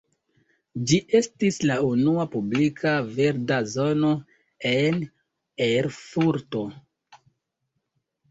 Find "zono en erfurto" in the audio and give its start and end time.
3.73-6.65